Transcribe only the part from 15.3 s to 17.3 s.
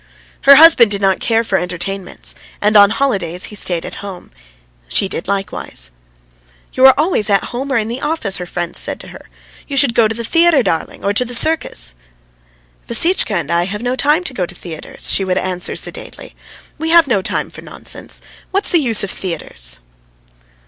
answer sedately. "We have no